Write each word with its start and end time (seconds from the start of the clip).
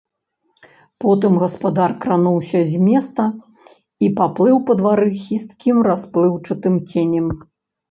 Потым 1.03 1.33
гаспадар 1.43 1.91
крануўся 2.05 2.59
з 2.71 2.79
месца 2.87 3.23
і 4.07 4.11
паплыў 4.21 4.57
па 4.71 4.79
двары 4.81 5.09
хісткім 5.27 5.77
расплыўчатым 5.91 6.75
ценем. 6.91 7.33